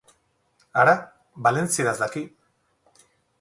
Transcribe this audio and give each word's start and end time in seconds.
Hara, 0.83 0.95
valentzieraz 1.49 1.95
daki! 2.05 2.25